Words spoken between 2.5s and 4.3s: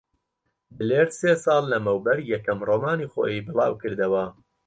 ڕۆمانی خۆی بڵاو کردەوە.